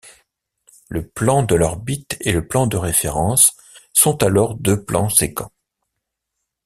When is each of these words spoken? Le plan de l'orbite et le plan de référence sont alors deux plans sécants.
Le 0.89 1.07
plan 1.07 1.43
de 1.43 1.53
l'orbite 1.53 2.17
et 2.21 2.31
le 2.31 2.47
plan 2.47 2.65
de 2.65 2.75
référence 2.75 3.55
sont 3.93 4.23
alors 4.23 4.55
deux 4.55 4.83
plans 4.83 5.09
sécants. 5.09 5.51